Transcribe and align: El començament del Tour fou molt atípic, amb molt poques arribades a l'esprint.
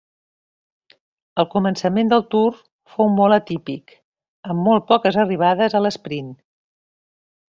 El 1.43 1.45
començament 1.55 2.07
del 2.13 2.23
Tour 2.35 2.55
fou 2.95 3.11
molt 3.19 3.37
atípic, 3.37 3.93
amb 4.53 4.67
molt 4.69 4.87
poques 4.93 5.21
arribades 5.25 5.75
a 5.81 5.85
l'esprint. 5.87 6.35